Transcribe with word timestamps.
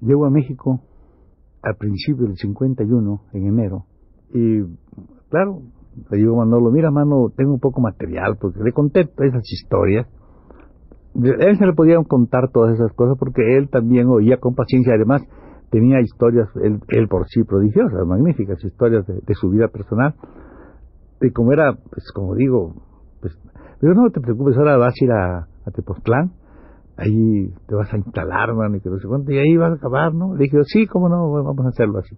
Llego 0.00 0.26
a 0.26 0.30
México 0.30 0.80
al 1.62 1.76
principio 1.76 2.26
del 2.26 2.36
51, 2.36 3.20
en 3.32 3.46
enero, 3.46 3.84
y 4.32 4.62
claro, 5.28 5.62
le 6.10 6.18
digo 6.18 6.40
a 6.40 6.44
Manolo, 6.44 6.70
mira 6.70 6.90
mano, 6.90 7.30
tengo 7.36 7.52
un 7.52 7.60
poco 7.60 7.80
material, 7.80 8.36
porque 8.40 8.60
le 8.62 8.72
conté 8.72 9.00
esas 9.00 9.42
historias. 9.50 10.06
él 11.14 11.58
se 11.58 11.66
le 11.66 11.72
podían 11.72 12.04
contar 12.04 12.50
todas 12.52 12.74
esas 12.74 12.92
cosas 12.92 13.16
porque 13.18 13.56
él 13.56 13.68
también 13.68 14.06
oía 14.08 14.38
con 14.38 14.54
paciencia, 14.54 14.94
además 14.94 15.22
tenía 15.70 16.00
historias, 16.00 16.48
él, 16.62 17.08
por 17.08 17.26
sí 17.28 17.44
prodigiosas, 17.44 18.06
magníficas 18.06 18.62
historias 18.64 19.06
de, 19.06 19.34
su 19.34 19.50
vida 19.50 19.68
personal. 19.68 20.14
Y 21.20 21.30
como 21.32 21.52
era, 21.52 21.74
pues 21.74 22.10
como 22.14 22.34
digo, 22.34 22.74
pues, 23.20 23.38
pero 23.80 23.94
no 23.94 24.10
te 24.10 24.20
preocupes, 24.20 24.56
ahora 24.56 24.76
vas 24.78 24.94
a 25.00 25.04
ir 25.04 25.12
a, 25.12 25.38
a 25.64 25.70
Tepoztlán, 25.70 26.32
ahí 27.00 27.52
te 27.66 27.74
vas 27.74 27.92
a 27.92 27.96
instalar, 27.96 28.54
mano, 28.54 28.76
y 28.76 28.80
que 28.80 28.90
no 28.90 28.98
sé 28.98 29.08
cuánto, 29.08 29.32
y 29.32 29.38
ahí 29.38 29.56
vas 29.56 29.72
a 29.72 29.74
acabar, 29.76 30.14
¿no? 30.14 30.34
Le 30.34 30.44
dije, 30.44 30.58
sí, 30.64 30.86
cómo 30.86 31.08
no, 31.08 31.30
vamos 31.30 31.64
a 31.64 31.68
hacerlo 31.68 31.98
así. 31.98 32.16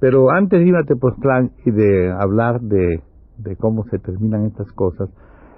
Pero 0.00 0.30
antes 0.30 0.60
de 0.60 0.66
ir 0.66 0.76
a 0.76 0.84
Tepoztlán 0.84 1.52
y 1.66 1.70
de 1.70 2.10
hablar 2.12 2.60
de, 2.60 3.02
de 3.38 3.56
cómo 3.56 3.84
se 3.90 3.98
terminan 3.98 4.46
estas 4.46 4.70
cosas 4.72 5.10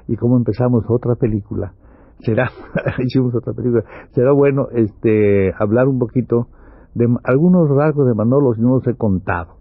y 0.08 0.16
cómo 0.16 0.36
empezamos 0.36 0.84
otra 0.88 1.14
película, 1.14 1.74
será, 2.20 2.50
hicimos 2.98 3.34
otra 3.34 3.52
película, 3.52 3.84
será 4.12 4.32
bueno 4.32 4.66
este 4.72 5.52
hablar 5.58 5.88
un 5.88 5.98
poquito 5.98 6.48
de 6.94 7.06
algunos 7.24 7.68
rasgos 7.68 8.08
de 8.08 8.14
Manolo 8.14 8.54
si 8.54 8.62
no 8.62 8.74
los 8.74 8.86
he 8.88 8.96
contado. 8.96 9.54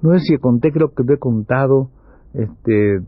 No 0.00 0.12
sé 0.14 0.18
si 0.18 0.38
conté, 0.38 0.72
creo 0.72 0.92
que 0.94 1.04
lo 1.04 1.14
he 1.14 1.18
contado 1.18 1.90
este 2.34 3.02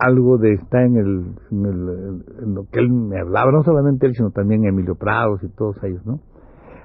algo 0.00 0.38
de 0.38 0.54
está 0.54 0.82
en 0.82 0.96
el, 0.96 1.24
en 1.50 1.66
el 1.66 2.24
en 2.42 2.54
lo 2.54 2.64
que 2.70 2.80
él 2.80 2.90
me 2.90 3.20
hablaba, 3.20 3.52
no 3.52 3.62
solamente 3.62 4.06
él, 4.06 4.14
sino 4.14 4.30
también 4.30 4.64
Emilio 4.64 4.94
Prados 4.94 5.42
y 5.42 5.48
todos 5.48 5.76
ellos, 5.84 6.04
¿no? 6.06 6.20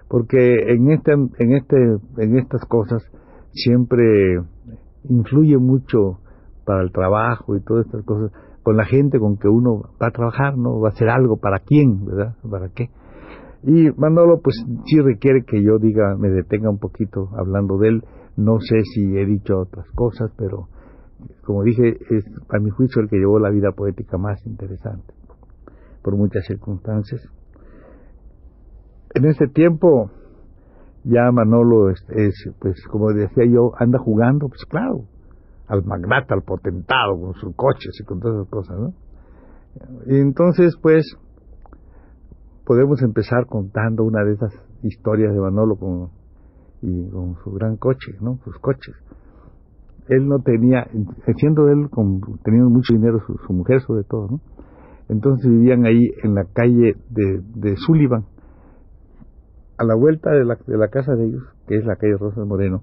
Porque 0.10 0.74
en 0.74 0.92
este 0.92 1.14
en 1.14 1.54
este 1.54 1.78
en 2.18 2.38
estas 2.38 2.66
cosas 2.66 3.04
siempre 3.52 4.42
influye 5.10 5.58
mucho 5.58 6.20
para 6.66 6.82
el 6.82 6.92
trabajo 6.92 7.56
y 7.56 7.62
todas 7.62 7.86
estas 7.86 8.04
cosas 8.04 8.32
con 8.64 8.78
la 8.78 8.86
gente 8.86 9.20
con 9.20 9.38
que 9.38 9.48
uno 9.48 9.84
va 10.02 10.08
a 10.08 10.12
trabajar, 10.12 10.58
¿no? 10.58 10.80
Va 10.80 10.90
a 10.90 10.92
hacer 10.92 11.10
algo 11.10 11.38
para 11.38 11.60
quién, 11.60 12.06
¿verdad? 12.06 12.36
¿Para 12.50 12.70
qué? 12.70 12.90
Y 13.64 13.90
Manolo, 13.98 14.42
pues 14.44 14.56
sí 14.86 15.00
requiere 15.00 15.44
que 15.44 15.64
yo 15.64 15.80
diga, 15.80 16.16
me 16.18 16.30
detenga 16.30 16.70
un 16.70 16.80
poquito 16.80 17.30
hablando 17.38 17.78
de 17.78 17.90
él. 17.90 18.04
No 18.38 18.60
sé 18.60 18.82
si 18.84 19.18
he 19.18 19.26
dicho 19.26 19.60
otras 19.60 19.88
cosas, 19.96 20.32
pero 20.38 20.68
como 21.44 21.64
dije, 21.64 21.98
es 22.10 22.26
a 22.50 22.60
mi 22.60 22.70
juicio 22.70 23.02
el 23.02 23.10
que 23.10 23.18
llevó 23.18 23.40
la 23.40 23.50
vida 23.50 23.72
poética 23.72 24.18
más 24.18 24.46
interesante, 24.46 25.14
por 26.02 26.16
muchas 26.16 26.46
circunstancias. 26.46 27.22
En 29.14 29.26
ese 29.26 29.48
tiempo, 29.48 30.12
ya 31.04 31.32
Manolo 31.32 31.90
es, 31.90 32.04
pues 32.60 32.84
como 32.88 33.14
decía 33.14 33.46
yo, 33.46 33.72
anda 33.78 34.00
jugando, 34.00 34.50
pues 34.50 34.66
claro, 34.66 35.06
al 35.68 35.84
magnate, 35.86 36.34
al 36.34 36.44
potentado, 36.44 37.20
con 37.20 37.34
sus 37.36 37.56
coches 37.56 37.98
y 38.00 38.04
con 38.04 38.20
todas 38.20 38.38
esas 38.38 38.50
cosas, 38.50 38.78
¿no? 38.80 38.94
Y 40.08 40.20
entonces, 40.20 40.78
pues, 40.82 41.18
podemos 42.66 43.02
empezar 43.02 43.46
contando 43.48 44.04
una 44.04 44.24
de 44.24 44.34
esas 44.34 44.54
historias 44.84 45.34
de 45.34 45.40
Manolo 45.40 45.76
con, 45.76 46.10
y 46.82 47.10
con 47.10 47.36
su 47.44 47.52
gran 47.52 47.78
coche, 47.78 48.14
¿no? 48.22 48.40
Sus 48.44 48.58
coches. 48.60 48.96
Él 50.08 50.28
no 50.28 50.40
tenía, 50.40 50.88
siendo 51.38 51.70
él 51.70 51.90
con, 51.90 52.22
teniendo 52.44 52.70
mucho 52.70 52.94
dinero, 52.94 53.20
su, 53.20 53.54
mujer 53.54 53.82
sobre 53.82 54.04
todo, 54.04 54.28
¿no? 54.30 54.40
Entonces 55.10 55.50
vivían 55.50 55.86
ahí 55.86 56.12
en 56.24 56.36
la 56.36 56.46
calle 56.46 56.96
de, 57.10 57.42
de 57.56 57.76
Sullivan, 57.78 58.26
a 59.78 59.84
la 59.84 59.96
vuelta 59.96 60.32
de 60.32 60.46
la, 60.46 60.58
de 60.66 60.78
la 60.78 60.88
casa 60.88 61.16
de 61.16 61.26
ellos, 61.26 61.44
que 61.68 61.78
es 61.78 61.86
la 61.86 61.96
calle 61.96 62.18
Rosa 62.18 62.44
Moreno, 62.46 62.82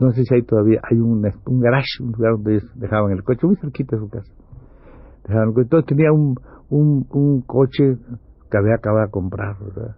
no 0.00 0.10
sé 0.10 0.24
si 0.24 0.34
hay 0.34 0.42
todavía, 0.42 0.80
hay 0.82 0.98
un, 0.98 1.22
garage, 1.60 2.02
un 2.02 2.12
lugar 2.12 2.32
donde 2.32 2.56
ellos 2.56 2.70
dejaban 2.74 3.12
el 3.12 3.22
coche, 3.22 3.46
muy 3.46 3.56
cerquita 3.56 3.96
de 3.96 4.02
su 4.02 4.08
casa. 4.08 4.32
Dejaban, 5.26 5.52
entonces 5.56 5.86
tenía 5.86 6.12
un, 6.12 6.34
un, 6.70 7.06
un 7.10 7.42
coche 7.42 7.96
que 8.50 8.58
había 8.58 8.74
acabado 8.74 9.06
de 9.06 9.10
comprar, 9.10 9.56
¿verdad? 9.60 9.96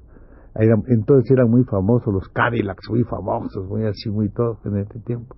entonces 0.55 1.31
eran 1.31 1.49
muy 1.49 1.65
famosos 1.65 2.13
los 2.13 2.29
Cadillacs, 2.29 2.91
muy 2.91 3.05
famosos, 3.05 3.67
muy 3.67 3.87
así, 3.87 4.11
muy 4.11 4.29
todos 4.29 4.59
en 4.67 4.77
este 4.77 5.01
tiempo. 5.01 5.35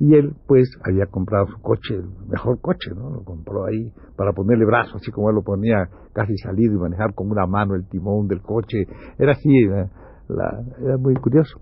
Y 0.00 0.14
él, 0.14 0.34
pues, 0.46 0.68
había 0.82 1.06
comprado 1.06 1.46
su 1.46 1.60
coche, 1.60 1.94
el 1.94 2.08
mejor 2.26 2.58
coche, 2.60 2.90
¿no? 2.96 3.10
Lo 3.10 3.22
compró 3.22 3.66
ahí 3.66 3.92
para 4.16 4.32
ponerle 4.32 4.64
brazo, 4.64 4.96
así 4.96 5.10
como 5.10 5.28
él 5.28 5.36
lo 5.36 5.42
ponía 5.42 5.90
casi 6.14 6.36
salido 6.38 6.74
y 6.74 6.78
manejar 6.78 7.14
con 7.14 7.30
una 7.30 7.46
mano 7.46 7.74
el 7.74 7.86
timón 7.86 8.26
del 8.26 8.40
coche. 8.40 8.86
Era 9.18 9.32
así, 9.32 9.50
era 9.58 10.96
muy 10.98 11.14
curioso. 11.16 11.60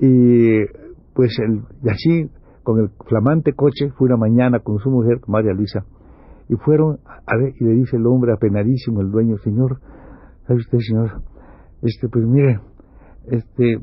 Y 0.00 0.66
pues 1.14 1.38
el, 1.38 1.62
y 1.82 1.90
así, 1.90 2.30
con 2.64 2.80
el 2.80 2.90
flamante 3.06 3.52
coche, 3.52 3.90
fue 3.96 4.08
una 4.08 4.16
mañana 4.16 4.58
con 4.58 4.78
su 4.80 4.90
mujer, 4.90 5.20
María 5.28 5.52
Luisa, 5.52 5.84
y 6.48 6.56
fueron 6.56 6.98
a 7.06 7.36
ver, 7.36 7.54
y 7.60 7.64
le 7.64 7.74
dice 7.74 7.96
el 7.96 8.06
hombre 8.06 8.32
apenadísimo, 8.32 9.00
el 9.00 9.12
dueño, 9.12 9.36
señor, 9.38 9.78
¿sabe 10.46 10.58
usted, 10.58 10.78
señor? 10.80 11.22
Este, 11.82 12.08
pues 12.08 12.24
mire, 12.26 12.58
este, 13.26 13.78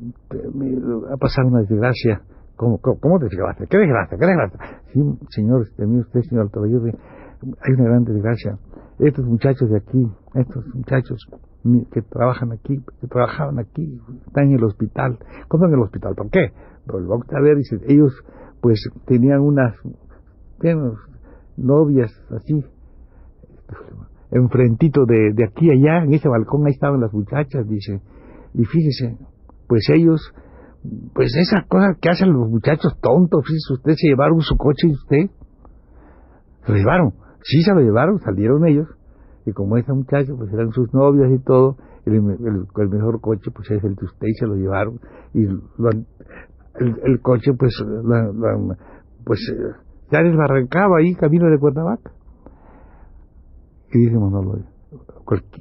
ha 1.09 1.17
pasado 1.17 1.47
una 1.47 1.61
desgracia. 1.61 2.21
¿Cómo, 2.57 2.79
cómo, 2.79 3.19
desgracia? 3.19 3.65
¿Qué 3.67 3.77
desgracia? 3.77 4.17
¿Qué 4.17 4.25
desgracia? 4.25 4.59
Sí, 4.91 5.01
señor, 5.29 5.61
este, 5.61 5.85
usted, 5.85 6.21
señor 6.23 6.45
Altabayurri, 6.45 6.91
hay 6.91 7.73
una 7.73 7.83
gran 7.83 8.03
desgracia. 8.03 8.57
Estos 8.99 9.25
muchachos 9.25 9.69
de 9.69 9.77
aquí, 9.77 10.11
estos 10.33 10.65
muchachos 10.73 11.29
que 11.91 12.01
trabajan 12.01 12.51
aquí, 12.51 12.83
que 12.99 13.07
trabajaban 13.07 13.59
aquí, 13.59 14.01
están 14.25 14.45
en 14.45 14.55
el 14.55 14.63
hospital. 14.63 15.19
¿Cómo 15.47 15.67
en 15.67 15.73
el 15.73 15.81
hospital? 15.81 16.15
¿Por 16.15 16.29
qué? 16.31 16.51
Pero 16.85 16.99
el 16.99 17.05
a 17.11 17.41
ver, 17.41 17.57
dice, 17.57 17.77
ellos 17.87 18.11
pues 18.59 18.89
tenían 19.05 19.41
unas, 19.41 19.75
novias 21.57 22.11
así, 22.31 22.65
enfrentito 24.31 25.05
de, 25.05 25.31
de 25.33 25.45
aquí 25.45 25.69
allá, 25.69 26.03
en 26.03 26.13
ese 26.13 26.27
balcón 26.27 26.65
ahí 26.65 26.73
estaban 26.73 27.01
las 27.01 27.13
muchachas, 27.13 27.67
dice, 27.67 28.01
y 28.53 28.65
fíjese, 28.65 29.17
pues 29.67 29.87
ellos, 29.93 30.33
pues 31.13 31.35
esa 31.35 31.65
cosa 31.67 31.97
que 31.99 32.09
hacen 32.09 32.31
los 32.31 32.49
muchachos 32.49 32.97
tontos, 33.01 33.43
fíjese, 33.45 33.73
usted 33.73 33.93
se 33.95 34.07
llevaron 34.09 34.41
su 34.41 34.55
coche 34.57 34.87
y 34.87 34.91
usted, 34.91 35.29
se 36.65 36.71
lo 36.71 36.77
llevaron, 36.77 37.13
sí 37.43 37.61
se 37.63 37.73
lo 37.73 37.81
llevaron, 37.81 38.19
salieron 38.19 38.65
ellos, 38.67 38.87
y 39.45 39.53
como 39.53 39.77
esa 39.77 39.93
muchacha 39.93 40.33
pues 40.37 40.51
eran 40.53 40.71
sus 40.71 40.93
novias 40.93 41.31
y 41.31 41.43
todo, 41.43 41.77
el, 42.05 42.15
el, 42.15 42.89
mejor 42.89 43.19
coche 43.21 43.51
pues 43.53 43.69
es 43.71 43.83
el 43.83 43.95
de 43.95 44.05
usted 44.05 44.27
y 44.27 44.33
se 44.33 44.45
lo 44.45 44.55
llevaron 44.55 44.99
y 45.33 45.43
el, 45.43 47.21
coche 47.21 47.51
pues 47.57 47.73
pues 49.25 49.39
eh, 49.51 49.75
ya 50.11 50.21
desbarrancaba 50.21 50.99
ahí 50.99 51.15
camino 51.15 51.49
de 51.49 51.57
Cuernavaca. 51.57 52.11
Y 53.91 53.99
dice 53.99 54.17
Manolo 54.17 54.59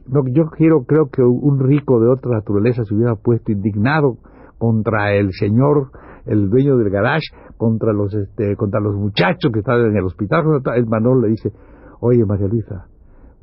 no, 0.07 0.23
yo 0.29 0.47
quiero 0.57 0.85
creo 0.85 1.09
que 1.11 1.23
un 1.23 1.59
rico 1.59 2.01
de 2.01 2.09
otra 2.09 2.37
naturaleza 2.37 2.85
se 2.85 2.95
hubiera 2.95 3.17
puesto 3.17 3.51
indignado 3.51 4.19
contra 4.59 5.15
el 5.15 5.33
señor 5.33 5.91
el 6.27 6.51
dueño 6.51 6.77
del 6.77 6.91
garage 6.91 7.29
contra 7.57 7.93
los 7.93 8.13
este 8.15 8.57
contra 8.57 8.81
los 8.81 8.95
muchachos 8.95 9.51
que 9.53 9.61
estaban 9.61 9.87
en 9.87 9.97
el 9.97 10.05
hospital 10.05 10.45
el 10.75 10.87
Manolo 10.87 11.23
le 11.23 11.29
dice 11.29 11.53
oye 12.01 12.25
María 12.25 12.49
Luisa 12.49 12.87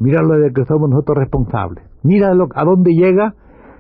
Mira 0.04 0.22
lo 0.22 0.38
de 0.38 0.52
que 0.52 0.66
somos 0.66 0.90
nosotros 0.90 1.18
responsables. 1.18 1.86
Mira 2.04 2.34
lo, 2.34 2.48
a 2.54 2.66
dónde 2.66 2.92
llega 2.92 3.36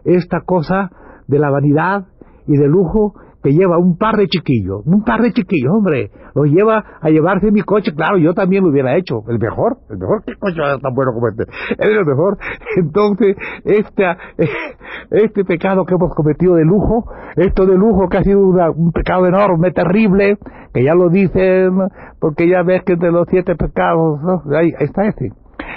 esta 0.05 0.39
cosa 0.45 0.89
de 1.27 1.37
la 1.37 1.49
vanidad 1.49 2.05
y 2.47 2.57
del 2.57 2.71
lujo 2.71 3.13
que 3.43 3.51
lleva 3.51 3.77
un 3.77 3.97
par 3.97 4.15
de 4.15 4.27
chiquillos, 4.27 4.85
un 4.85 5.03
par 5.03 5.21
de 5.21 5.33
chiquillos, 5.33 5.73
hombre, 5.73 6.11
lo 6.33 6.45
lleva 6.45 6.83
a 7.01 7.09
llevarse 7.09 7.51
mi 7.51 7.61
coche, 7.61 7.93
claro, 7.93 8.17
yo 8.17 8.33
también 8.33 8.63
lo 8.63 8.69
hubiera 8.69 8.95
hecho, 8.95 9.23
el 9.27 9.37
mejor, 9.37 9.77
el 9.89 9.97
mejor, 9.97 10.23
¿qué 10.25 10.35
coche 10.35 10.57
tan 10.81 10.93
bueno 10.93 11.11
como 11.13 11.27
este? 11.27 11.43
Es 11.43 11.89
el 11.89 12.05
mejor. 12.05 12.37
Entonces, 12.77 13.35
esta, 13.65 14.17
este 15.11 15.43
pecado 15.43 15.85
que 15.85 15.95
hemos 15.95 16.15
cometido 16.15 16.55
de 16.55 16.65
lujo, 16.65 17.05
esto 17.35 17.65
de 17.65 17.77
lujo 17.77 18.07
que 18.09 18.17
ha 18.17 18.23
sido 18.23 18.39
un 18.39 18.91
pecado 18.91 19.27
enorme, 19.27 19.71
terrible, 19.71 20.37
que 20.73 20.83
ya 20.83 20.95
lo 20.95 21.09
dicen, 21.09 21.77
porque 22.19 22.47
ya 22.47 22.63
ves 22.63 22.83
que 22.83 22.93
entre 22.93 23.11
los 23.11 23.27
siete 23.29 23.55
pecados, 23.55 24.19
ahí, 24.55 24.73
está 24.79 25.05
este. 25.05 25.31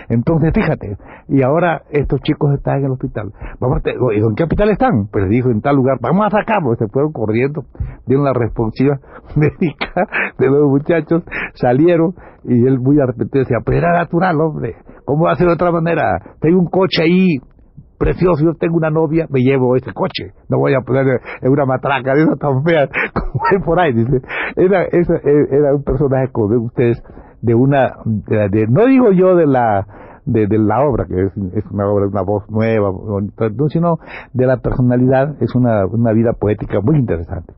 Entonces, 0.08 0.52
fíjate, 0.54 0.96
y 1.28 1.42
ahora 1.42 1.82
estos 1.90 2.20
chicos 2.20 2.54
están 2.54 2.78
en 2.78 2.84
el 2.86 2.92
hospital. 2.92 3.32
Vamos 3.60 3.82
¿Y 3.84 4.18
en 4.18 4.34
qué 4.36 4.44
hospital 4.44 4.70
están? 4.70 5.08
Pues 5.10 5.28
dijo, 5.28 5.50
en 5.50 5.60
tal 5.60 5.76
lugar, 5.76 5.98
vamos 6.00 6.26
a 6.26 6.30
sacarlos. 6.30 6.78
Se 6.78 6.86
fueron 6.88 7.12
corriendo, 7.12 7.64
dieron 8.06 8.24
la 8.24 8.32
responsiva 8.32 8.98
médica 9.36 10.06
de 10.38 10.46
los 10.46 10.68
muchachos, 10.68 11.22
salieron, 11.54 12.14
y 12.44 12.64
él 12.66 12.78
muy 12.78 13.00
arrepentido 13.00 13.42
decía, 13.42 13.58
pero 13.64 13.78
era 13.78 13.92
natural, 13.92 14.40
hombre, 14.40 14.76
¿cómo 15.04 15.24
va 15.24 15.32
a 15.32 15.36
ser 15.36 15.48
de 15.48 15.54
otra 15.54 15.72
manera? 15.72 16.18
Tengo 16.40 16.60
un 16.60 16.68
coche 16.68 17.02
ahí, 17.02 17.38
precioso, 17.98 18.44
yo 18.44 18.52
tengo 18.54 18.76
una 18.76 18.90
novia, 18.90 19.26
me 19.30 19.40
llevo 19.40 19.74
ese 19.74 19.92
coche, 19.92 20.32
no 20.48 20.58
voy 20.58 20.74
a 20.74 20.80
poner 20.80 21.20
en 21.40 21.50
una 21.50 21.64
matraca 21.64 22.14
de 22.14 22.22
esas 22.22 22.38
tan 22.38 22.62
feas 22.62 22.88
como 23.14 23.44
hay 23.50 23.58
por 23.64 23.80
ahí, 23.80 23.92
dice. 23.92 24.20
Era, 24.54 24.84
era 24.84 25.74
un 25.74 25.82
personaje 25.82 26.30
como 26.30 26.48
ven 26.48 26.58
ustedes, 26.60 27.02
de 27.42 27.54
una, 27.54 27.96
de, 28.04 28.66
no 28.68 28.86
digo 28.86 29.12
yo 29.12 29.34
de 29.34 29.46
la, 29.46 29.86
de, 30.26 30.58
la 30.58 30.86
obra, 30.86 31.06
que 31.06 31.14
es, 31.26 31.64
una 31.70 31.88
obra, 31.88 32.06
una 32.06 32.22
voz 32.22 32.48
nueva, 32.50 32.92
sino 33.68 33.98
de 34.32 34.46
la 34.46 34.58
personalidad, 34.58 35.42
es 35.42 35.54
una, 35.54 35.86
una 35.86 36.12
vida 36.12 36.32
poética 36.32 36.80
muy 36.80 36.98
interesante. 36.98 37.54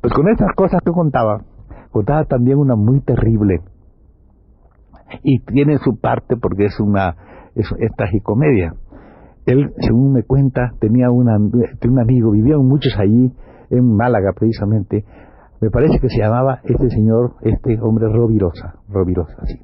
Pues 0.00 0.12
con 0.12 0.28
estas 0.28 0.52
cosas 0.54 0.80
que 0.84 0.90
contaba, 0.90 1.42
contaba 1.90 2.24
también 2.24 2.58
una 2.58 2.74
muy 2.74 3.00
terrible, 3.00 3.60
y 5.22 5.40
tiene 5.40 5.78
su 5.78 5.98
parte 6.00 6.36
porque 6.36 6.66
es 6.66 6.80
una, 6.80 7.16
es, 7.54 7.66
es 7.78 7.94
tragicomedia 7.96 8.74
él, 9.48 9.72
según 9.80 10.12
me 10.12 10.24
cuenta, 10.24 10.74
tenía, 10.78 11.10
una, 11.10 11.38
un 11.38 11.98
amigo, 11.98 12.32
vivían 12.32 12.66
muchos 12.66 12.94
allí, 12.98 13.32
en 13.70 13.96
Málaga 13.96 14.32
precisamente, 14.38 15.04
me 15.60 15.70
parece 15.70 15.98
que 16.00 16.08
se 16.10 16.18
llamaba 16.18 16.60
este 16.64 16.90
señor, 16.90 17.32
este 17.42 17.78
hombre 17.80 18.08
Rovirosa, 18.08 18.74
Rovirosa, 18.88 19.46
sí. 19.46 19.58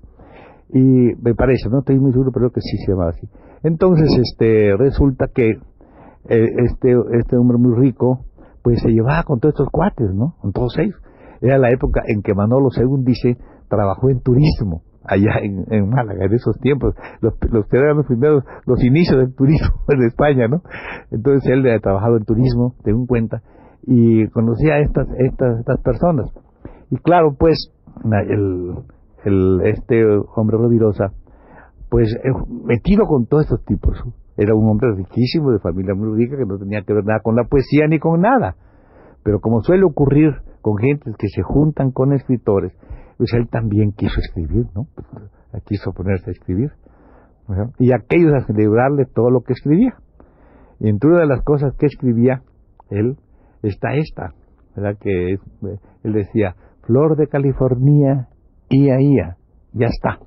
Y 0.70 0.80
me 0.80 1.34
parece, 1.34 1.68
no 1.68 1.80
estoy 1.80 1.98
muy 1.98 2.12
seguro, 2.12 2.30
pero 2.32 2.50
creo 2.50 2.52
que 2.52 2.60
sí 2.60 2.76
se 2.78 2.92
llamaba 2.92 3.10
así. 3.10 3.28
Entonces, 3.62 4.10
este, 4.18 4.76
resulta 4.76 5.28
que 5.34 5.50
eh, 5.50 6.48
este, 6.64 6.96
este 7.18 7.36
hombre 7.36 7.58
muy 7.58 7.74
rico, 7.76 8.24
pues 8.62 8.80
se 8.80 8.90
llevaba 8.90 9.22
con 9.24 9.40
todos 9.40 9.54
estos 9.54 9.68
cuates, 9.70 10.12
¿no? 10.14 10.36
Con 10.40 10.52
todos 10.52 10.76
ellos. 10.78 10.96
Era 11.40 11.58
la 11.58 11.70
época 11.70 12.02
en 12.06 12.22
que 12.22 12.34
Manolo, 12.34 12.70
según 12.70 13.04
dice, 13.04 13.36
trabajó 13.68 14.08
en 14.08 14.20
turismo 14.20 14.82
allá 15.06 15.32
en, 15.42 15.88
Málaga, 15.90 16.24
en 16.24 16.32
esos 16.32 16.58
tiempos, 16.60 16.94
los, 17.20 17.34
que 17.68 17.76
eran 17.76 18.02
primeros, 18.04 18.42
los 18.66 18.82
inicios 18.82 19.18
del 19.18 19.34
turismo 19.34 19.74
en 19.88 20.02
España, 20.04 20.48
¿no? 20.48 20.62
Entonces 21.10 21.50
él 21.50 21.66
ha 21.70 21.78
trabajado 21.78 22.16
en 22.16 22.24
turismo, 22.24 22.74
tengo 22.82 23.06
cuenta, 23.06 23.42
y 23.82 24.26
conocía 24.28 24.74
a 24.74 24.80
estas, 24.80 25.06
estas, 25.18 25.60
estas 25.60 25.80
personas. 25.82 26.32
Y 26.90 26.96
claro, 26.96 27.36
pues, 27.38 27.70
el, 28.28 28.76
el, 29.24 29.60
este 29.64 30.04
hombre 30.36 30.56
Rovirosa, 30.58 31.12
pues 31.88 32.14
eh, 32.24 32.30
metido 32.64 33.06
con 33.06 33.26
todos 33.26 33.44
estos 33.44 33.64
tipos, 33.64 33.96
era 34.36 34.54
un 34.54 34.68
hombre 34.68 34.92
riquísimo, 34.96 35.52
de 35.52 35.58
familia 35.60 35.94
muy 35.94 36.16
rica, 36.16 36.36
que 36.36 36.44
no 36.44 36.58
tenía 36.58 36.82
que 36.82 36.92
ver 36.92 37.04
nada 37.04 37.20
con 37.22 37.36
la 37.36 37.44
poesía 37.44 37.86
ni 37.88 37.98
con 37.98 38.20
nada. 38.20 38.56
Pero 39.22 39.40
como 39.40 39.62
suele 39.62 39.84
ocurrir 39.84 40.32
con 40.60 40.76
gentes 40.76 41.14
que 41.16 41.28
se 41.28 41.42
juntan 41.42 41.92
con 41.92 42.12
escritores, 42.12 42.72
pues 43.16 43.32
él 43.32 43.48
también 43.48 43.92
quiso 43.92 44.18
escribir, 44.18 44.66
¿no? 44.74 44.86
Pues, 44.94 45.62
quiso 45.66 45.92
ponerse 45.92 46.30
a 46.30 46.32
escribir. 46.32 46.72
Y 47.78 47.92
aquellos 47.92 48.32
a 48.34 48.46
celebrarle 48.46 49.04
todo 49.04 49.30
lo 49.30 49.42
que 49.42 49.52
escribía. 49.52 49.94
Y 50.80 50.88
entre 50.88 51.10
una 51.10 51.20
de 51.20 51.26
las 51.26 51.42
cosas 51.42 51.74
que 51.78 51.86
escribía 51.86 52.42
él 52.90 53.16
está 53.62 53.94
esta, 53.94 54.34
¿verdad? 54.74 54.98
Que 55.00 55.38
él 56.02 56.12
decía, 56.12 56.56
flor 56.82 57.16
de 57.16 57.28
California, 57.28 58.28
ia, 58.74 59.36
ya 59.72 59.86
está. 59.86 60.18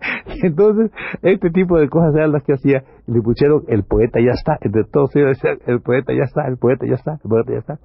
Entonces, 0.42 0.90
este 1.22 1.50
tipo 1.50 1.78
de 1.78 1.88
cosas 1.88 2.14
eran 2.14 2.32
las 2.32 2.42
que 2.44 2.54
hacía, 2.54 2.84
y 3.06 3.12
le 3.12 3.20
pusieron 3.20 3.64
el 3.68 3.84
poeta 3.84 4.18
ya 4.20 4.32
está, 4.32 4.58
entre 4.60 4.84
todos 4.84 5.14
ellos 5.16 5.38
el 5.66 5.80
poeta 5.80 6.12
ya 6.12 6.24
está, 6.24 6.46
el 6.48 6.56
poeta 6.56 6.86
ya 6.86 6.94
está, 6.94 7.12
el 7.22 7.28
poeta 7.28 7.52
ya 7.52 7.58
está. 7.58 7.78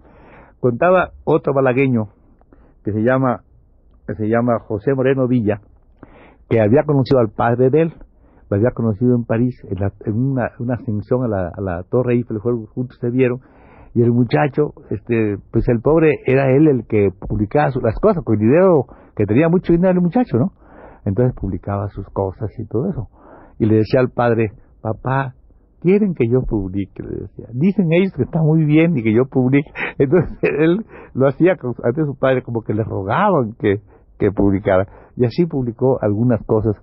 Contaba 0.59 1.11
otro 1.23 1.53
malagueño 1.53 2.09
que 2.83 2.91
se 2.91 3.01
llama 3.01 3.41
que 4.07 4.15
se 4.15 4.27
llama 4.27 4.59
José 4.59 4.93
Moreno 4.93 5.27
Villa, 5.27 5.61
que 6.49 6.61
había 6.61 6.83
conocido 6.83 7.19
al 7.19 7.29
padre 7.29 7.69
de 7.69 7.81
él, 7.83 7.93
lo 8.49 8.57
había 8.57 8.71
conocido 8.71 9.15
en 9.15 9.25
París, 9.25 9.55
en, 9.63 10.13
una, 10.13 10.51
ascensión 10.73 11.23
a 11.23 11.27
la, 11.27 11.83
Torre 11.89 12.13
Eiffel, 12.13 12.37
juntos 12.37 12.97
se 13.01 13.09
vieron, 13.09 13.39
y 13.95 14.01
el 14.01 14.11
muchacho, 14.11 14.73
este, 14.91 15.37
pues 15.51 15.67
el 15.69 15.81
pobre 15.81 16.19
era 16.25 16.51
él 16.51 16.67
el 16.67 16.85
que 16.85 17.09
publicaba 17.27 17.71
las 17.81 17.99
cosas, 17.99 18.23
con 18.23 18.35
el 18.35 18.41
dinero, 18.41 18.85
que 19.15 19.25
tenía 19.25 19.49
mucho 19.49 19.73
dinero 19.73 19.93
el 19.93 20.01
muchacho, 20.01 20.37
¿no? 20.37 20.51
Entonces 21.05 21.35
publicaba 21.35 21.87
sus 21.89 22.07
cosas 22.09 22.49
y 22.57 22.65
todo 22.65 22.89
eso. 22.89 23.07
Y 23.59 23.65
le 23.65 23.75
decía 23.77 23.99
al 23.99 24.09
padre, 24.09 24.51
papá, 24.81 25.35
quieren 25.79 26.15
que 26.15 26.27
yo 26.27 26.41
publique, 26.41 27.03
le 27.03 27.21
decía. 27.21 27.45
Dicen 27.53 27.93
ellos 27.93 28.11
que 28.13 28.23
está 28.23 28.41
muy 28.41 28.65
bien 28.65 28.97
y 28.97 29.03
que 29.03 29.13
yo 29.13 29.25
publique. 29.25 29.69
Entonces 29.99 30.37
él 30.41 30.85
lo 31.13 31.27
hacía 31.27 31.55
ante 31.83 32.03
su 32.03 32.17
padre 32.17 32.41
como 32.41 32.61
que 32.61 32.73
le 32.73 32.83
rogaban 32.83 33.53
que, 33.59 33.81
que 34.17 34.31
publicara. 34.31 34.87
Y 35.15 35.25
así 35.25 35.45
publicó 35.45 35.99
algunas 36.01 36.43
cosas, 36.45 36.75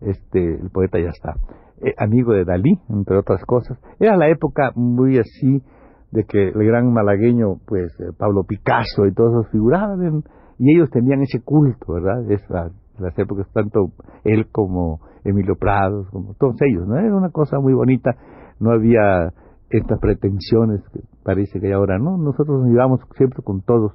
este, 0.00 0.54
el 0.60 0.70
poeta 0.70 0.98
ya 0.98 1.08
está. 1.08 1.34
Eh, 1.82 1.94
amigo 1.96 2.34
de 2.34 2.44
Dalí, 2.44 2.78
entre 2.90 3.16
otras 3.16 3.42
cosas. 3.46 3.78
Era 3.98 4.16
la 4.16 4.28
época 4.28 4.72
muy 4.74 5.18
así 5.18 5.62
de 6.10 6.24
que 6.24 6.48
el 6.48 6.64
gran 6.64 6.92
malagueño, 6.92 7.56
pues 7.66 7.98
eh, 8.00 8.12
Pablo 8.18 8.44
Picasso 8.44 9.06
y 9.06 9.14
todos 9.14 9.32
esos 9.32 9.52
figuraban, 9.52 10.22
y 10.60 10.76
ellos 10.76 10.90
tenían 10.90 11.22
ese 11.22 11.40
culto, 11.42 11.94
¿verdad? 11.94 12.30
Es 12.30 12.42
las 12.50 13.18
épocas, 13.18 13.48
tanto 13.54 13.92
él 14.24 14.46
como 14.52 15.00
Emilio 15.24 15.56
Prados, 15.56 16.06
como 16.10 16.34
todos 16.34 16.56
ellos, 16.60 16.86
¿no? 16.86 16.98
Era 16.98 17.16
una 17.16 17.30
cosa 17.30 17.58
muy 17.58 17.72
bonita, 17.72 18.14
no 18.60 18.70
había 18.70 19.32
estas 19.70 19.98
pretensiones 19.98 20.82
que 20.92 21.00
parece 21.24 21.60
que 21.60 21.68
hay 21.68 21.72
ahora, 21.72 21.98
¿no? 21.98 22.18
Nosotros 22.18 22.60
nos 22.60 22.68
llevamos 22.68 23.00
siempre 23.16 23.42
con 23.42 23.62
todos 23.62 23.92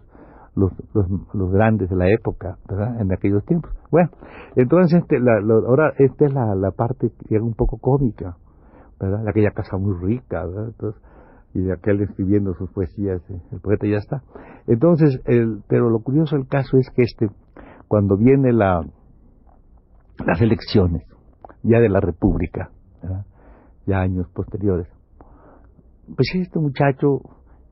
los, 0.55 0.71
los, 1.33 1.51
grandes 1.51 1.87
de 1.87 1.97
la 1.97 2.09
época, 2.09 2.57
¿verdad? 2.67 2.99
En 2.99 3.13
aquellos 3.13 3.45
tiempos. 3.45 3.71
Bueno, 3.91 4.09
entonces 4.55 5.03
este, 5.03 5.19
la, 5.19 5.37
ahora 5.67 5.93
esta 5.99 6.25
es 6.25 6.33
la, 6.33 6.55
la 6.55 6.71
parte 6.71 7.11
un 7.29 7.53
poco 7.53 7.77
cómica, 7.77 8.37
¿verdad? 8.99 9.27
Aquella 9.27 9.51
casa 9.51 9.77
muy 9.77 9.93
rica, 10.01 10.43
¿verdad? 10.43 10.69
Entonces, 10.69 10.99
y 11.55 11.61
de 11.61 11.73
aquel 11.73 12.01
escribiendo 12.01 12.53
sus 12.53 12.69
poesías, 12.69 13.21
eh, 13.29 13.41
el 13.51 13.59
poeta 13.61 13.87
ya 13.87 13.97
está. 13.97 14.21
Entonces, 14.67 15.21
el, 15.25 15.63
pero 15.67 15.89
lo 15.89 15.99
curioso 15.99 16.35
del 16.35 16.47
caso 16.47 16.77
es 16.77 16.89
que 16.91 17.03
este, 17.03 17.29
cuando 17.87 18.17
viene 18.17 18.51
la, 18.51 18.85
las 20.25 20.41
elecciones, 20.41 21.03
ya 21.63 21.79
de 21.79 21.89
la 21.89 21.99
República, 21.99 22.69
ya 23.87 23.99
años 23.99 24.27
posteriores, 24.33 24.87
pues 26.15 26.29
este 26.35 26.59
muchacho 26.59 27.21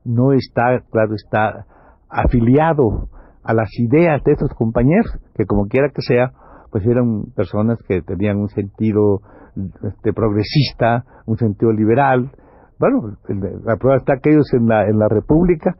no 0.04 0.32
está, 0.32 0.80
claro, 0.90 1.14
está 1.14 1.66
afiliado 2.08 3.08
a 3.42 3.54
las 3.54 3.68
ideas 3.78 4.22
de 4.24 4.32
esos 4.32 4.50
compañeros, 4.54 5.06
que 5.34 5.44
como 5.44 5.66
quiera 5.66 5.90
que 5.90 6.02
sea, 6.02 6.32
pues 6.70 6.86
eran 6.86 7.26
personas 7.36 7.78
que 7.86 8.02
tenían 8.02 8.38
un 8.38 8.48
sentido 8.48 9.20
este, 9.82 10.12
progresista, 10.12 11.04
un 11.26 11.36
sentido 11.36 11.72
liberal. 11.72 12.32
Bueno, 12.78 13.16
la 13.64 13.76
prueba 13.76 13.98
está 13.98 14.18
que 14.22 14.30
ellos 14.30 14.52
en 14.52 14.66
la, 14.66 14.88
en 14.88 14.98
la 14.98 15.08
República, 15.08 15.76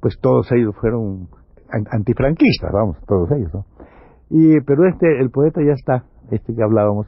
pues 0.00 0.18
todos 0.20 0.50
ellos 0.52 0.74
fueron 0.80 1.28
antifranquistas, 1.90 2.70
vamos, 2.72 2.98
todos 3.06 3.30
ellos, 3.32 3.52
¿no? 3.54 3.64
Y, 4.30 4.60
pero 4.60 4.86
este, 4.86 5.20
el 5.20 5.30
poeta 5.30 5.60
ya 5.62 5.72
está, 5.72 6.04
este 6.30 6.54
que 6.54 6.62
hablábamos, 6.62 7.06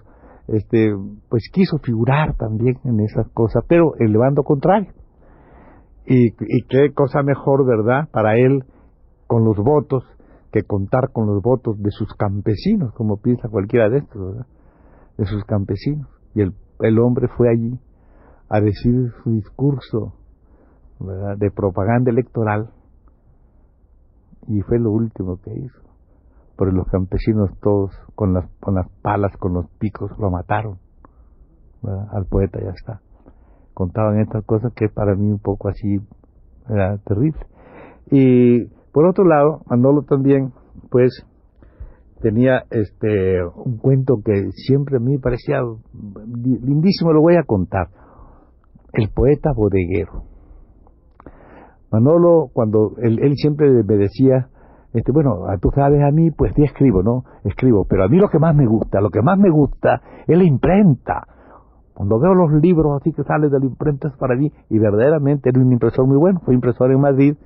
este, 0.49 0.95
pues 1.29 1.49
quiso 1.53 1.79
figurar 1.79 2.35
también 2.37 2.79
en 2.85 3.01
esas 3.01 3.29
cosas, 3.33 3.65
pero 3.69 3.95
el 3.99 4.17
contrario. 4.45 4.93
Y, 6.07 6.31
qué 6.69 6.93
cosa 6.95 7.23
mejor, 7.23 7.67
¿verdad?, 7.67 8.09
para 8.13 8.37
él 8.37 8.65
con 9.27 9.45
los 9.45 9.57
votos 9.57 10.05
que 10.53 10.63
contar 10.63 11.11
con 11.13 11.27
los 11.27 11.43
votos 11.43 11.83
de 11.83 11.91
sus 11.91 12.15
campesinos, 12.15 12.95
como 12.95 13.17
piensa 13.21 13.49
cualquiera 13.49 13.91
de 13.91 13.99
estos, 13.99 14.25
¿verdad? 14.25 14.47
De 15.19 15.27
sus 15.27 15.45
campesinos. 15.45 16.09
Y 16.35 16.43
el, 16.43 16.55
el 16.81 16.99
hombre 17.01 17.29
fue 17.37 17.51
allí 17.51 17.79
a 18.49 18.61
decir 18.61 19.13
su 19.23 19.31
discurso, 19.33 20.15
de 21.39 21.51
propaganda 21.51 22.11
electoral. 22.11 22.71
Y 24.49 24.61
fue 24.63 24.79
lo 24.79 24.91
último 24.91 25.41
que 25.43 25.53
hizo. 25.53 25.81
Pero 26.57 26.71
los 26.73 26.87
campesinos 26.89 27.51
todos, 27.61 27.91
con 28.15 28.33
las, 28.33 28.49
con 28.61 28.75
las 28.75 28.89
palas, 29.03 29.37
con 29.37 29.53
los 29.53 29.67
picos, 29.79 30.11
lo 30.19 30.31
mataron. 30.31 30.79
Al 32.13 32.27
poeta 32.27 32.59
ya 32.61 32.71
está 32.71 33.01
contaban 33.77 34.21
estas 34.21 34.43
cosas 34.47 34.73
que 34.73 34.89
para 34.89 35.15
mí 35.15 35.31
un 35.31 35.39
poco 35.39 35.69
así 35.69 35.99
era 36.67 36.97
terrible. 37.05 37.41
Y 38.11 38.65
por 38.91 39.05
otro 39.05 39.27
lado, 39.27 39.61
Manolo 39.69 40.03
también, 40.03 40.55
pues, 40.91 41.27
tenía 42.23 42.65
este 42.71 43.45
un 43.45 43.77
cuento 43.77 44.23
que 44.25 44.51
siempre 44.53 44.97
a 44.97 45.01
mí 45.01 45.19
parecía 45.19 45.59
lindísimo, 45.93 47.13
lo 47.13 47.21
voy 47.21 47.37
a 47.37 47.43
contar. 47.43 47.89
El 48.97 49.11
poeta 49.11 49.53
bodeguero. 49.53 50.25
Manolo, 51.91 52.51
cuando 52.53 52.93
él, 52.99 53.19
él 53.21 53.35
siempre 53.37 53.71
me 53.71 53.97
decía, 53.97 54.49
este, 54.93 55.13
bueno, 55.13 55.45
tú 55.61 55.71
sabes 55.75 56.03
a 56.03 56.11
mí, 56.11 56.31
pues 56.31 56.53
sí 56.55 56.63
escribo, 56.65 57.03
¿no? 57.03 57.25
Escribo, 57.45 57.85
pero 57.89 58.05
a 58.05 58.09
mí 58.09 58.17
lo 58.19 58.29
que 58.29 58.39
más 58.39 58.55
me 58.55 58.67
gusta, 58.67 59.01
lo 59.01 59.11
que 59.11 59.23
más 59.23 59.39
me 59.39 59.51
gusta 59.51 60.01
es 60.27 60.37
la 60.37 60.45
imprenta. 60.45 61.27
Cuando 61.95 62.19
veo 62.19 62.35
los 62.35 62.53
libros 62.63 63.01
así 63.01 63.13
que 63.13 63.23
salen 63.25 63.51
de 63.51 63.59
la 63.59 63.67
imprenta 63.67 64.09
es 64.09 64.17
para 64.17 64.37
mí, 64.37 64.53
y 64.69 64.79
verdaderamente 64.79 65.49
era 65.51 65.61
un 65.61 65.73
impresor 65.73 66.07
muy 66.07 66.17
bueno, 66.17 66.41
fue 66.45 66.55
impresor 66.55 66.91
en 66.93 67.01
Madrid 67.01 67.37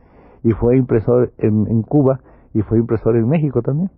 y 0.43 0.53
fue 0.53 0.77
impresor 0.77 1.33
en, 1.39 1.67
en 1.69 1.83
Cuba 1.83 2.21
y 2.55 2.63
fue 2.63 2.79
impresor 2.79 3.17
en 3.17 3.29
México 3.29 3.63
también, 3.63 3.91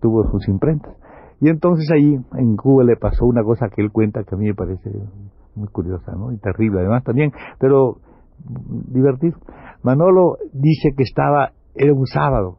tuvo 0.00 0.24
sus 0.30 0.46
imprentas. 0.48 0.94
Y 1.40 1.48
entonces 1.48 1.90
ahí 1.90 2.18
en 2.36 2.56
Cuba 2.56 2.84
le 2.84 2.96
pasó 2.96 3.24
una 3.24 3.42
cosa 3.42 3.68
que 3.74 3.80
él 3.80 3.90
cuenta 3.90 4.24
que 4.24 4.34
a 4.34 4.38
mí 4.38 4.46
me 4.46 4.54
parece 4.54 4.90
muy 5.54 5.68
curiosa, 5.68 6.12
¿no? 6.12 6.32
Y 6.32 6.38
terrible 6.38 6.80
además 6.80 7.02
también, 7.02 7.32
pero 7.58 7.96
divertido. 8.88 9.38
Manolo 9.82 10.36
dice 10.52 10.90
que 10.96 11.02
estaba, 11.02 11.52
era 11.74 11.94
un 11.94 12.06
sábado, 12.06 12.58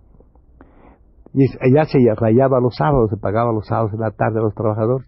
y 1.33 1.45
allá 1.61 1.85
se 1.85 1.99
rayaba 2.15 2.59
los 2.59 2.75
sábados, 2.75 3.09
se 3.09 3.17
pagaba 3.17 3.53
los 3.53 3.67
sábados 3.67 3.93
en 3.93 3.99
la 3.99 4.11
tarde 4.11 4.39
a 4.39 4.43
los 4.43 4.55
trabajadores, 4.55 5.07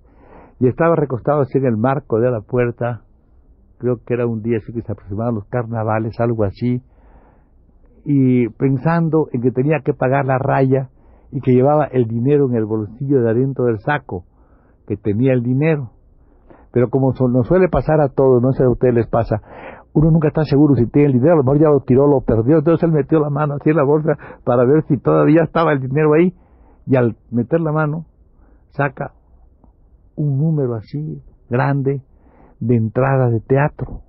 y 0.60 0.68
estaba 0.68 0.96
recostado 0.96 1.42
así 1.42 1.58
en 1.58 1.66
el 1.66 1.78
marco 1.78 2.20
de 2.20 2.32
la 2.32 2.42
puerta, 2.42 3.02
creo 3.80 3.98
que 4.06 4.14
era 4.14 4.28
un 4.28 4.42
día 4.42 4.58
así 4.58 4.72
que 4.72 4.82
se 4.82 4.92
aproximaban 4.92 5.36
los 5.36 5.46
carnavales, 5.48 6.20
algo 6.20 6.44
así, 6.44 6.82
y 8.06 8.48
pensando 8.50 9.28
en 9.32 9.42
que 9.42 9.52
tenía 9.52 9.80
que 9.84 9.94
pagar 9.94 10.26
la 10.26 10.38
raya 10.38 10.90
y 11.34 11.42
que 11.42 11.52
llevaba 11.52 11.86
el 11.86 12.06
dinero 12.06 12.48
en 12.48 12.56
el 12.56 12.66
bolsillo 12.66 13.24
de 13.24 13.32
adentro 13.32 13.66
del 13.66 13.80
saco, 13.80 14.24
que 14.88 14.98
tenía 14.98 15.34
el 15.34 15.42
dinero. 15.42 15.90
Pero 16.72 16.92
como 16.92 17.12
nos 17.12 17.48
suele 17.48 17.70
pasar 17.70 18.02
a 18.02 18.10
todos, 18.10 18.40
no 18.40 18.52
sé 18.52 18.64
a 18.64 18.70
ustedes 18.70 18.94
les 18.94 19.08
pasa, 19.08 19.42
uno 19.94 20.12
nunca 20.12 20.28
está 20.28 20.44
seguro 20.44 20.76
si 20.76 20.86
tiene 20.86 21.08
el 21.08 21.14
dinero, 21.14 21.34
a 21.34 21.38
lo 21.38 21.44
mejor 21.44 21.60
ya 21.60 21.70
lo 21.70 21.80
tiró, 21.80 22.06
lo 22.06 22.22
perdió, 22.22 22.60
entonces 22.60 22.84
él 22.84 22.92
metió 22.92 23.20
la 23.20 23.32
mano 23.32 23.56
así 23.56 23.72
en 23.72 23.78
la 23.78 23.84
bolsa 23.84 24.16
para 24.44 24.64
ver 24.64 24.84
si 24.88 24.98
todavía 24.98 25.42
estaba 25.44 25.74
el 25.74 25.80
dinero 25.80 26.14
ahí, 26.14 26.36
y 26.86 26.98
al 26.98 27.16
meter 27.32 27.62
la 27.62 27.72
mano 27.72 28.06
saca 28.70 29.14
un 30.16 30.38
número 30.38 30.76
así 30.76 31.24
grande 31.50 32.04
de 32.60 32.76
entradas 32.76 33.32
de 33.32 33.40
teatro. 33.40 34.02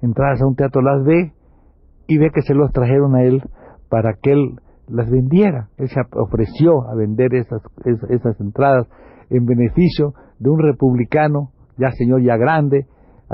Entradas 0.00 0.40
a 0.40 0.46
un 0.46 0.56
teatro 0.56 0.80
las 0.80 1.04
ve 1.04 1.34
y 2.06 2.16
ve 2.16 2.30
que 2.34 2.40
se 2.40 2.54
los 2.54 2.72
trajeron 2.72 3.14
a 3.16 3.22
él 3.22 3.42
para 3.90 4.14
que 4.14 4.32
él 4.32 4.60
las 4.90 5.10
vendiera. 5.10 5.68
Él 5.76 5.88
se 5.88 6.00
ofreció 6.16 6.88
a 6.88 6.94
vender 6.94 7.34
esas, 7.34 7.62
esas 8.08 8.40
entradas 8.40 8.86
en 9.30 9.46
beneficio 9.46 10.14
de 10.38 10.50
un 10.50 10.58
republicano, 10.58 11.50
ya 11.78 11.90
señor, 11.92 12.22
ya 12.22 12.36
grande, 12.36 12.86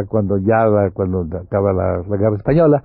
cuando 0.09 0.37
ya 0.39 0.67
cuando 0.93 1.23
acaba 1.39 1.73
la, 1.73 2.17
guerra 2.17 2.37
española, 2.37 2.85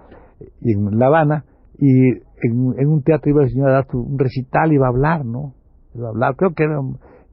en 0.62 0.98
La 0.98 1.08
Habana, 1.08 1.46
y 1.78 2.10
en, 2.10 2.88
un 2.88 3.04
teatro 3.04 3.30
iba 3.30 3.44
el 3.44 3.50
señor 3.50 3.70
a 3.70 3.74
dar 3.74 3.88
un 3.94 4.18
recital, 4.18 4.72
iba 4.72 4.86
a 4.86 4.90
hablar, 4.90 5.26
¿no? 5.26 5.54
Iba 5.94 6.08
a 6.08 6.10
hablar, 6.12 6.36
creo 6.36 6.54
que 6.54 6.64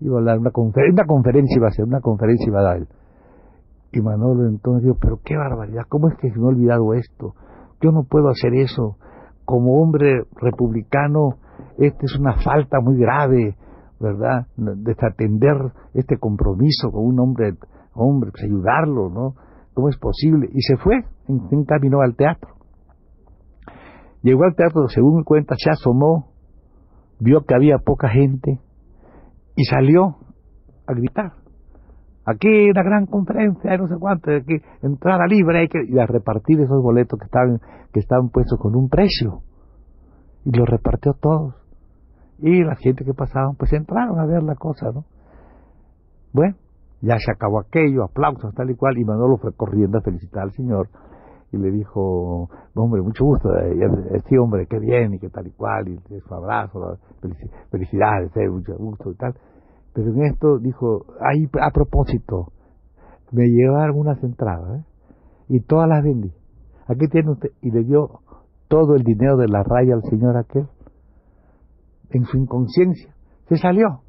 iba 0.01 0.17
a 0.17 0.19
hablar, 0.19 0.39
una, 0.39 0.51
una 0.51 1.05
conferencia 1.07 1.57
iba 1.57 1.69
a 1.69 1.71
ser, 1.71 1.85
una 1.85 2.01
conferencia 2.01 2.47
iba 2.49 2.61
a 2.61 2.65
dar. 2.65 2.87
Y 3.93 4.01
Manolo 4.01 4.49
entonces 4.49 4.85
dijo, 4.85 4.99
pero 5.01 5.21
qué 5.25 5.37
barbaridad, 5.37 5.85
¿cómo 5.89 6.09
es 6.09 6.17
que 6.17 6.31
se 6.31 6.39
me 6.39 6.47
ha 6.47 6.49
olvidado 6.49 6.93
esto? 6.95 7.35
Yo 7.81 7.93
no 7.93 8.05
puedo 8.05 8.29
hacer 8.29 8.55
eso. 8.55 8.97
Como 9.49 9.81
hombre 9.81 10.25
republicano, 10.43 11.39
esta 11.79 12.05
es 12.05 12.19
una 12.21 12.35
falta 12.35 12.81
muy 12.83 12.99
grave, 12.99 13.57
¿verdad? 13.99 14.47
Desatender 14.59 15.57
este 15.95 16.19
compromiso 16.19 16.91
con 16.93 17.07
un 17.07 17.19
hombre, 17.19 17.55
hombre, 17.95 18.31
pues 18.31 18.45
ayudarlo, 18.45 19.09
¿no? 19.09 19.37
¿Cómo 19.73 19.89
es 19.89 19.97
posible? 19.97 20.51
Y 20.53 20.61
se 20.61 20.77
fue, 20.77 21.03
encaminó 21.51 22.03
al 22.03 22.15
teatro. 22.15 22.57
Llegó 24.21 24.45
al 24.45 24.55
teatro, 24.55 24.87
según 24.89 25.17
me 25.17 25.25
cuenta, 25.25 25.55
se 25.57 25.71
asomó, 25.71 26.27
vio 27.19 27.47
que 27.47 27.55
había 27.55 27.79
poca 27.79 28.11
gente 28.11 28.61
y 29.57 29.65
salió 29.65 30.19
a 30.87 30.93
gritar. 30.93 31.33
Aquí 32.31 32.69
una 32.69 32.83
gran 32.83 33.07
conferencia, 33.07 33.75
no 33.79 33.89
sé 33.89 33.95
cuánto, 33.99 34.31
aquí 34.31 34.61
entrada 34.83 35.27
libre, 35.27 35.61
hay 35.61 35.69
que, 35.69 35.79
y 35.89 35.99
a 35.99 36.05
repartir 36.05 36.61
esos 36.61 36.83
boletos 36.83 37.19
que 37.19 37.25
estaban, 37.25 37.59
que 37.91 38.01
estaban 38.01 38.29
puestos 38.29 38.59
con 38.61 38.77
un 38.77 38.91
precio. 38.91 39.41
Y 40.45 40.51
los 40.51 40.69
repartió 40.69 41.15
todos. 41.15 41.55
Y 42.39 42.63
la 42.65 42.77
gente 42.77 43.07
que 43.07 43.15
pasaban, 43.15 43.57
pues 43.57 43.73
entraron 43.73 44.19
a 44.21 44.27
ver 44.27 44.43
la 44.43 44.57
cosa, 44.57 44.91
¿no? 44.93 45.07
Bueno, 46.35 46.55
ya 47.01 47.17
se 47.19 47.33
acabó 47.33 47.61
aquello, 47.61 48.05
aplausos, 48.05 48.55
tal 48.55 48.69
y 48.69 48.75
cual, 48.75 48.99
y 48.99 49.05
Manolo 49.07 49.39
fue 49.39 49.55
corriendo 49.55 49.97
a 49.97 50.03
felicitar 50.03 50.43
al 50.43 50.53
señor 50.53 50.89
y 51.51 51.57
le 51.57 51.71
dijo, 51.71 52.51
hombre, 52.75 53.01
mucho 53.01 53.25
gusto, 53.25 53.57
eh, 53.57 54.21
sí, 54.29 54.37
hombre, 54.37 54.67
qué 54.67 54.79
bien, 54.79 55.15
y 55.15 55.19
qué 55.19 55.31
tal 55.31 55.47
y 55.47 55.51
cual, 55.53 55.89
y 55.89 55.99
su 56.21 56.35
abrazo, 56.35 56.99
felicidades, 57.71 58.37
eh, 58.37 58.51
mucho 58.51 58.77
gusto 58.77 59.13
y 59.13 59.15
tal. 59.15 59.35
Pero 59.99 60.13
en 60.13 60.27
esto 60.27 60.59
dijo, 60.61 61.07
ahí 61.19 61.51
a 61.61 61.73
propósito, 61.73 62.53
me 63.33 63.49
llevaron 63.49 63.99
unas 63.99 64.23
entradas, 64.23 64.79
¿eh? 64.79 64.85
y 65.49 65.61
todas 65.61 65.89
las 65.89 66.05
vendí. 66.05 66.33
Aquí 66.87 67.09
tiene 67.09 67.33
usted, 67.33 67.49
y 67.63 67.73
le 67.73 67.83
dio 67.83 68.21
todo 68.69 68.95
el 68.95 69.03
dinero 69.03 69.37
de 69.37 69.49
la 69.49 69.65
raya 69.65 69.95
al 69.95 70.09
señor 70.09 70.37
aquel, 70.37 70.69
en 72.11 72.25
su 72.27 72.37
inconsciencia, 72.37 73.13
se 73.49 73.57
salió. 73.57 74.03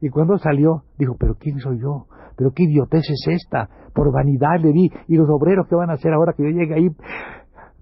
Y 0.00 0.08
cuando 0.08 0.38
salió, 0.38 0.84
dijo, 0.96 1.16
pero 1.18 1.34
¿quién 1.34 1.58
soy 1.58 1.80
yo? 1.80 2.06
¿Pero 2.36 2.52
qué 2.54 2.62
idiotez 2.62 3.02
es 3.10 3.26
esta? 3.26 3.68
Por 3.92 4.12
vanidad 4.12 4.60
le 4.60 4.70
di. 4.70 4.88
¿Y 5.08 5.16
los 5.16 5.28
obreros 5.28 5.66
qué 5.68 5.74
van 5.74 5.90
a 5.90 5.94
hacer 5.94 6.12
ahora 6.12 6.32
que 6.36 6.44
yo 6.44 6.50
llegue 6.50 6.76
ahí 6.76 6.88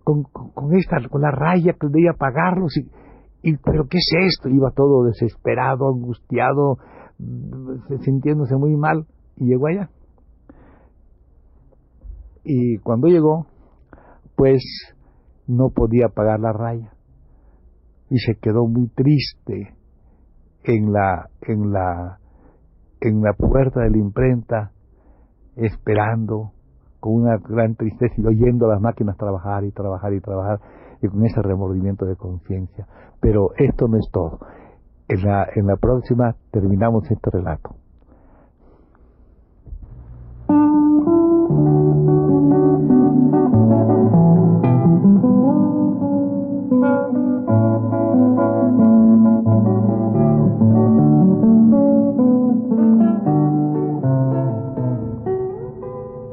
con, 0.05 0.23
con, 0.23 0.75
esta, 0.75 0.97
con 1.11 1.21
la 1.21 1.33
raya 1.33 1.75
que 1.79 1.87
debía 1.87 2.15
pagarlos? 2.19 2.75
Y, 2.79 3.50
y, 3.50 3.57
¿Pero 3.59 3.85
qué 3.91 3.99
es 3.99 4.11
esto? 4.27 4.49
Iba 4.49 4.71
todo 4.71 5.05
desesperado, 5.05 5.87
angustiado, 5.87 6.79
sintiéndose 8.03 8.57
muy 8.57 8.77
mal. 8.77 9.07
Y 9.37 9.47
llegó 9.47 9.69
allá. 9.69 9.91
Y 12.45 12.79
cuando 12.79 13.09
llegó, 13.09 13.47
pues 14.37 14.62
no 15.47 15.71
podía 15.71 16.09
pagar 16.09 16.41
la 16.41 16.53
raya. 16.53 16.93
Y 18.09 18.19
se 18.19 18.35
quedó 18.37 18.67
muy 18.67 18.89
triste 18.89 19.77
en 20.65 20.93
la, 20.93 21.29
en 21.43 21.73
la, 21.73 22.19
en 23.00 23.23
la 23.23 23.33
puerta 23.35 23.81
de 23.81 23.91
la 23.91 23.99
imprenta, 23.99 24.73
esperando 25.57 26.53
con 27.00 27.15
una 27.15 27.39
gran 27.39 27.77
tristeza 27.77 28.15
y 28.19 28.27
oyendo 28.27 28.67
a 28.67 28.75
las 28.75 28.81
máquinas 28.81 29.17
trabajar 29.17 29.65
y 29.65 29.73
trabajar 29.73 30.12
y 30.12 30.21
trabajar 30.21 30.61
y 31.03 31.09
con 31.09 31.25
ese 31.25 31.41
remordimiento 31.43 32.05
de 32.05 32.17
conciencia. 32.17 32.87
Pero 33.21 33.50
esto 33.57 33.89
no 33.89 33.99
es 33.99 34.09
todo. 34.12 34.39
En 35.11 35.25
la, 35.25 35.49
en 35.57 35.67
la 35.67 35.75
próxima 35.75 36.37
terminamos 36.52 37.11
este 37.11 37.31
relato. 37.31 37.75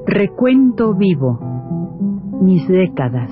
Recuento 0.05 0.93
vivo. 0.93 1.39
Mis 2.41 2.67
décadas. 2.67 3.31